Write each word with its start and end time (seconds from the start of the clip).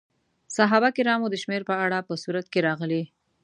د 0.47 0.49
صحابه 0.57 0.89
کرامو 0.97 1.27
د 1.31 1.35
شمېر 1.43 1.61
په 1.69 1.75
اړه 1.85 1.97
په 2.07 2.13
سورت 2.23 2.45
کې 2.53 2.59
راغلي. 2.67 3.03